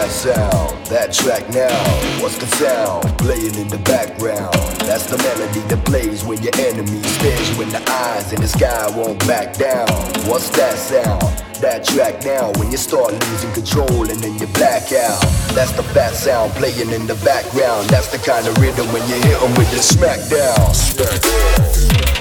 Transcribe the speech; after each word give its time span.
That 0.00 0.10
sound? 0.10 0.86
That 0.86 1.12
track 1.12 1.46
now. 1.50 1.76
What's 2.22 2.38
the 2.38 2.46
sound? 2.56 3.04
Playing 3.18 3.54
in 3.56 3.68
the 3.68 3.76
background. 3.84 4.54
That's 4.88 5.04
the 5.04 5.18
melody 5.18 5.60
that 5.68 5.84
plays 5.84 6.24
when 6.24 6.40
your 6.40 6.56
enemy 6.56 7.02
stares 7.02 7.50
you 7.50 7.60
in 7.64 7.68
the 7.68 7.84
eyes 7.86 8.32
and 8.32 8.42
the 8.42 8.48
sky 8.48 8.88
won't 8.96 9.18
back 9.28 9.52
down. 9.58 9.86
What's 10.24 10.48
that 10.56 10.78
sound? 10.78 11.20
That 11.60 11.84
track 11.84 12.24
now 12.24 12.50
when 12.56 12.70
you 12.72 12.78
start 12.78 13.12
losing 13.12 13.52
control 13.52 14.08
and 14.08 14.18
then 14.24 14.38
you 14.38 14.46
black 14.56 14.90
out. 14.90 15.20
That's 15.52 15.72
the 15.72 15.84
fat 15.92 16.14
sound 16.14 16.52
playing 16.52 16.88
in 16.88 17.06
the 17.06 17.20
background. 17.20 17.90
That's 17.90 18.08
the 18.08 18.16
kind 18.16 18.48
of 18.48 18.56
rhythm 18.56 18.88
when 18.96 19.06
you 19.06 19.16
hit 19.20 19.38
them 19.38 19.52
with 19.60 19.68
the 19.68 19.84
smackdown. 19.84 20.64
Smackdown. 20.72 22.19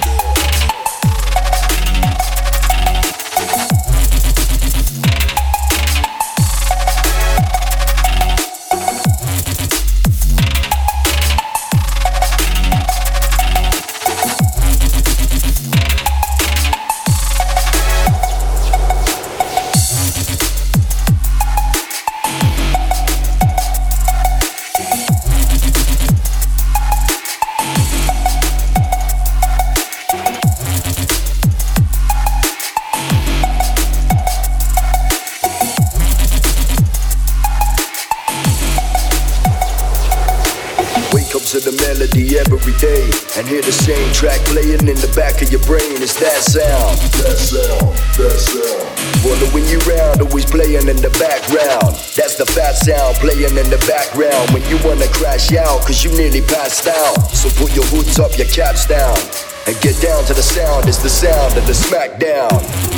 Your 58.40 58.48
caps 58.48 58.86
down. 58.86 59.18
And 59.68 59.80
get 59.82 60.02
down 60.02 60.24
to 60.26 60.34
the 60.34 60.42
sound, 60.42 60.88
it's 60.88 61.04
the 61.04 61.10
sound 61.10 61.58
of 61.58 61.68
the. 61.68 61.74
Smackdown. 61.74 62.89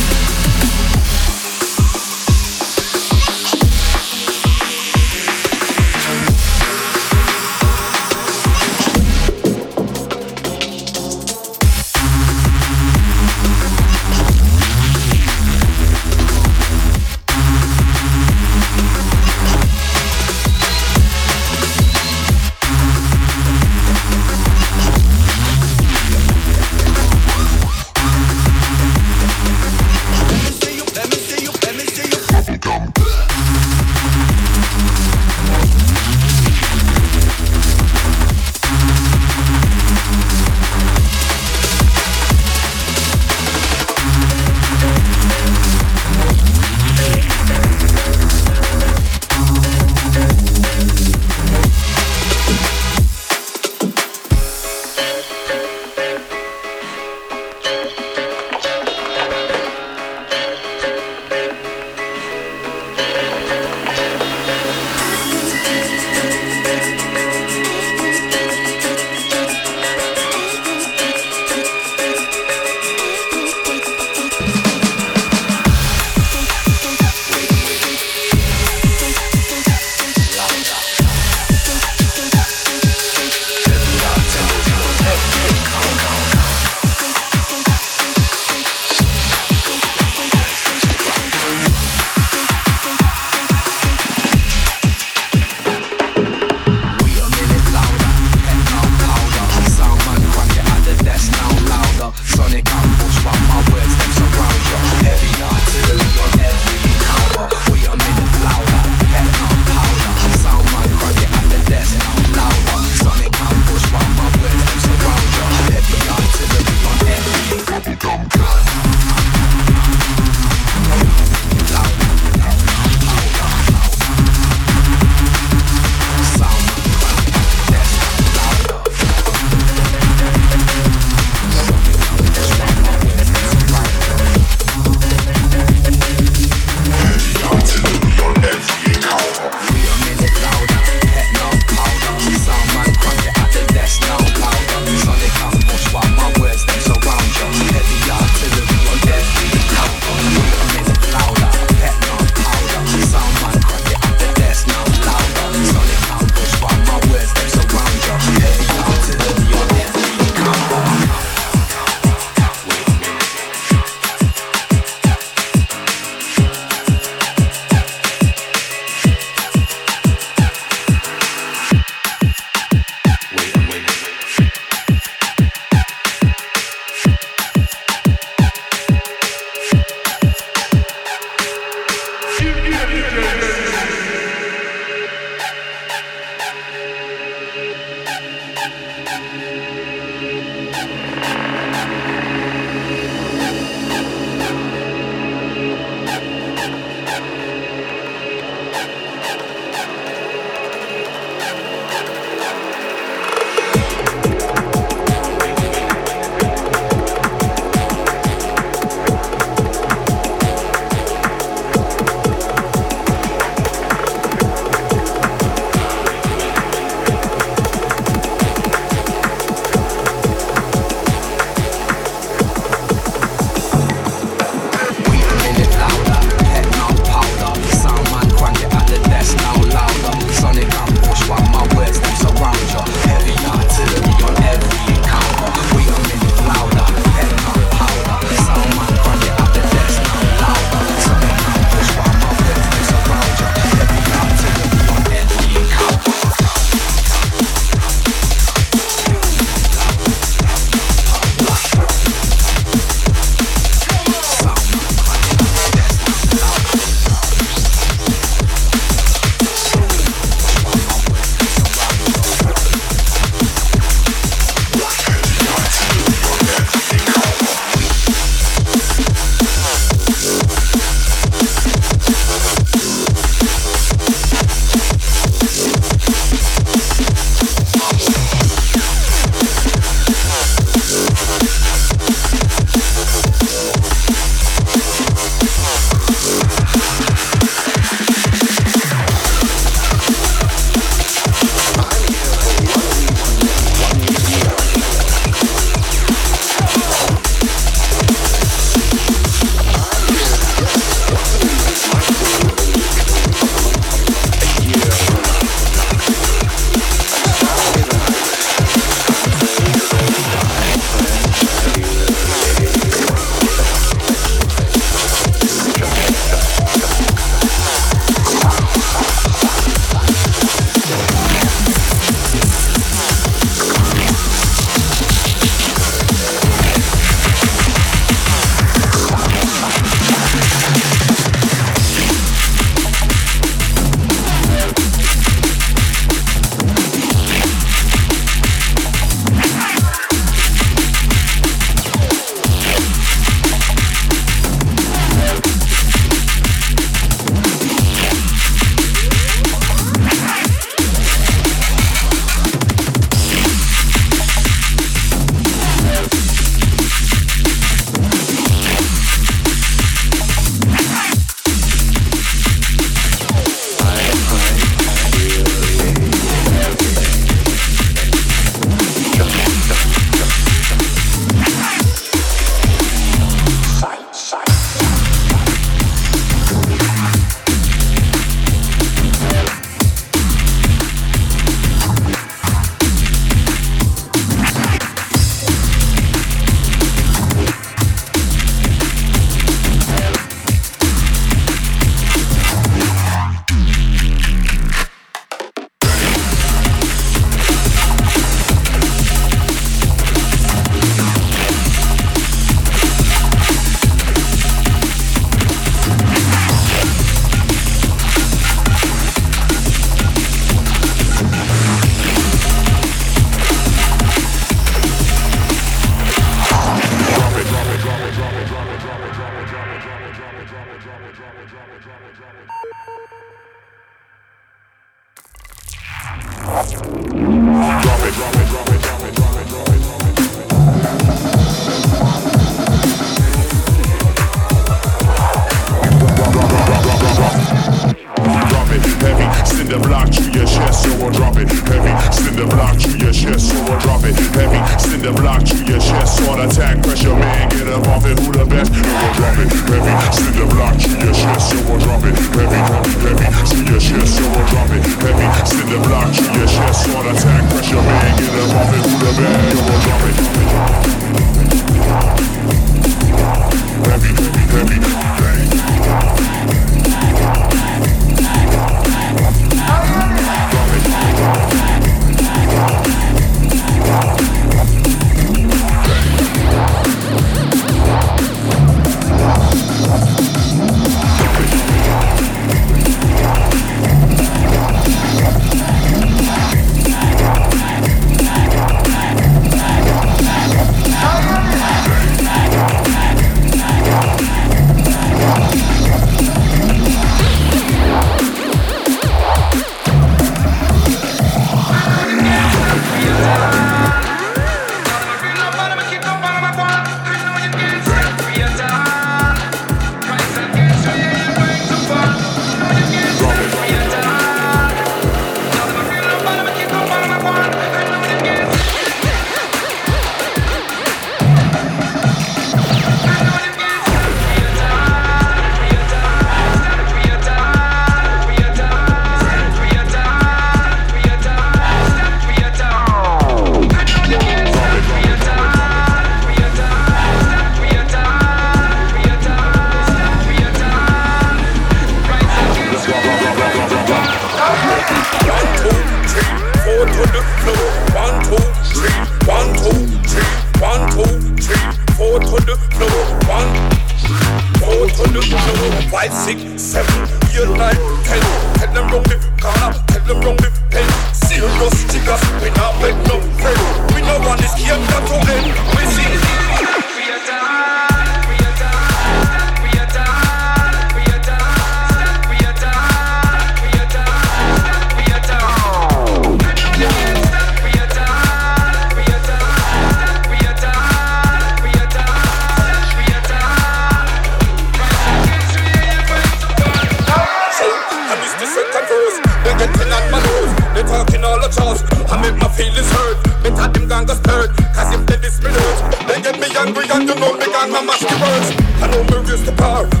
This 599.31 599.47
one, 599.47 599.89
this 599.89 600.00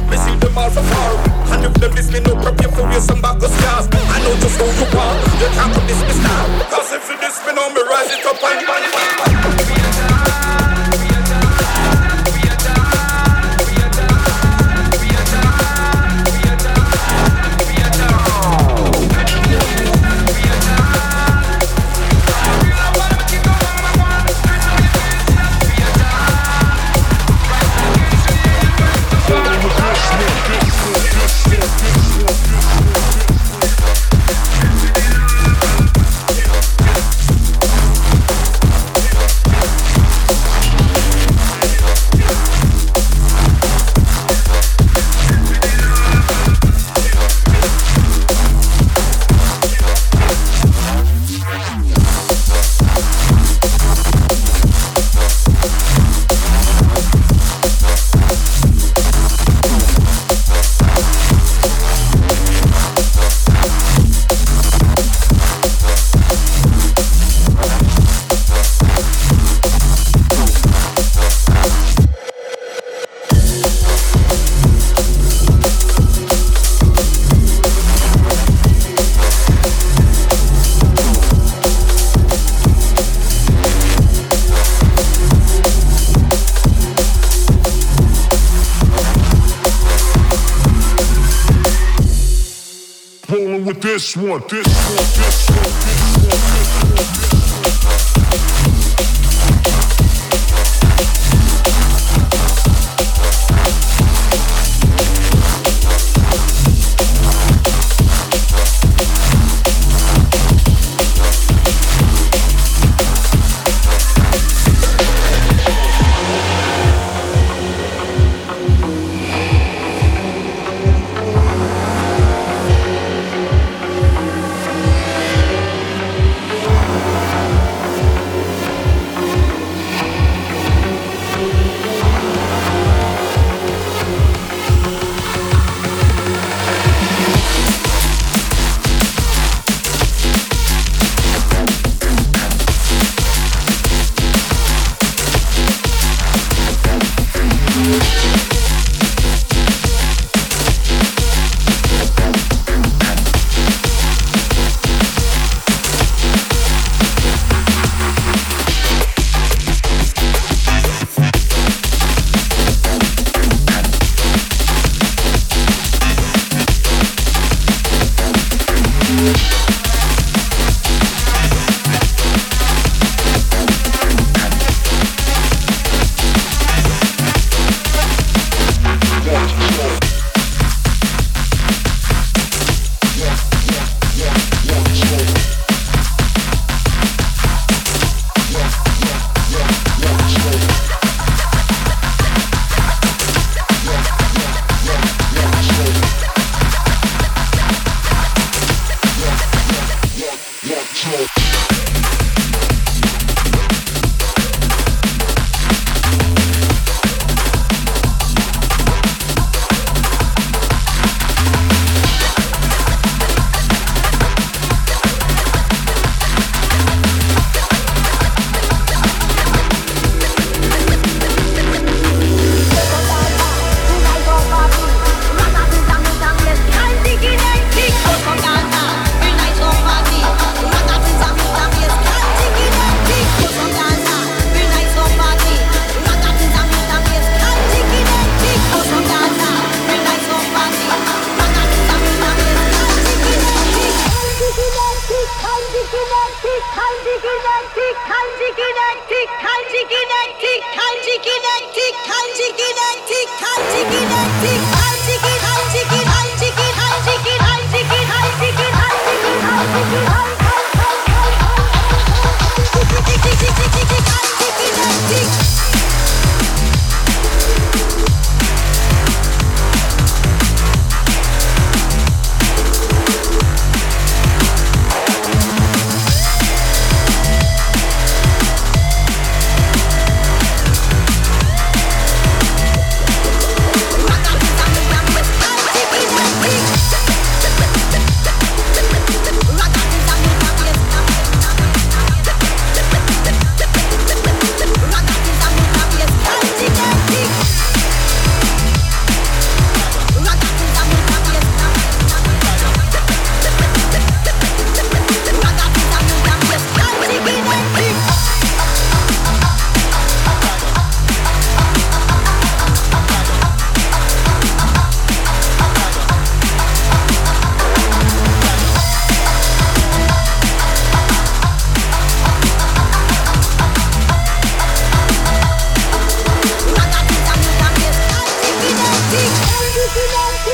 one, 94.31 94.41
this 94.47 94.80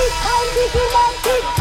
Hey, 0.08 0.14
I'm 0.14 0.48
romantic, 0.56 0.74
romantic. 0.74 1.57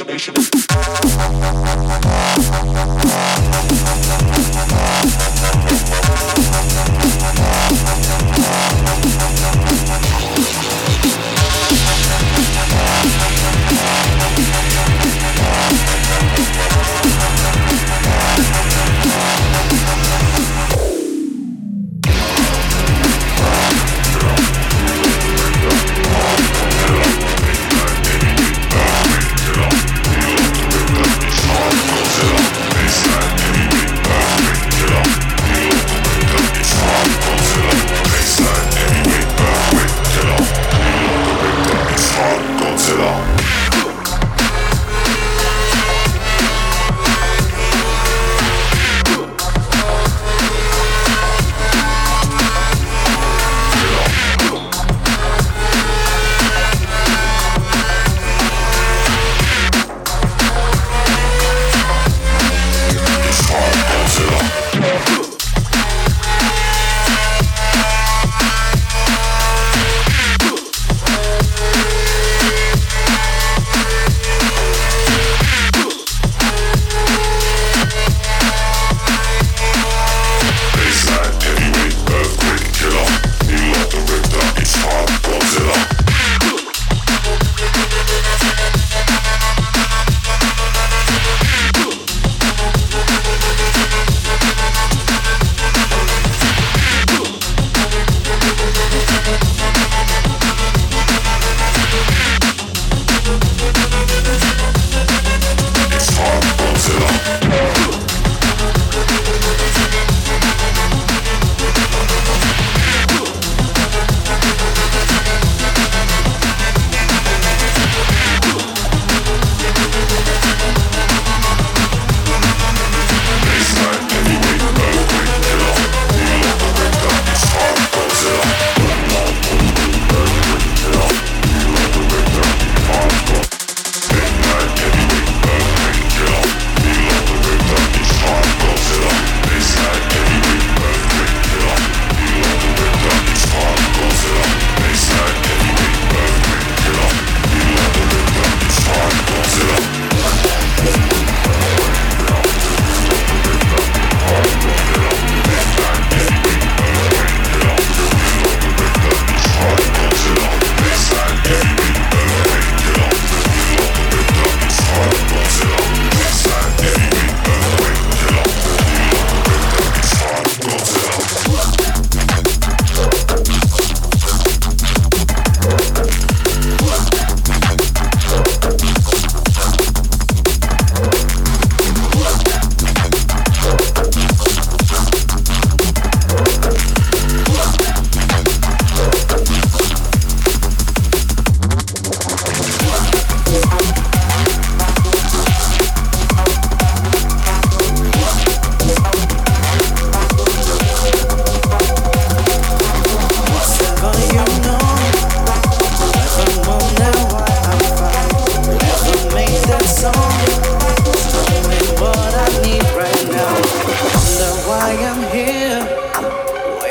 imagination 0.00 0.51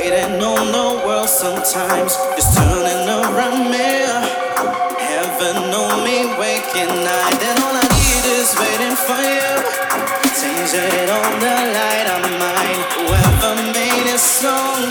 waiting 0.02 0.42
on 0.42 0.72
the 0.74 1.06
world 1.06 1.30
sometimes. 1.30 2.18
Just 2.36 2.58
turning 2.58 3.06
around 3.06 3.70
me. 3.70 4.02
Heaven 4.98 5.56
know 5.70 5.90
me, 6.02 6.26
waking 6.42 6.94
night. 7.06 7.38
And 7.38 7.58
all 7.62 7.76
I 7.78 7.86
need 7.86 8.26
is 8.38 8.50
waiting 8.58 8.98
for 8.98 9.22
you. 9.22 9.54
Change 10.42 10.74
it 10.74 11.10
on 11.10 11.32
the 11.46 11.56
light 11.78 12.08
of 12.18 12.24
mine. 12.42 12.82
Whoever 12.98 13.54
made 13.78 14.06
this 14.10 14.24
song. 14.24 14.90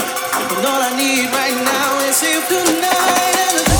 And 0.55 0.67
all 0.71 0.83
I 0.83 0.95
need 0.97 1.27
right 1.35 1.59
now 1.59 2.07
is 2.07 2.23
you 2.23 2.39
tonight. 2.47 3.80